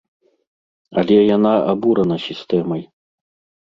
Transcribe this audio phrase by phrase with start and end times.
[1.03, 2.81] Але яна абурана сістэмай.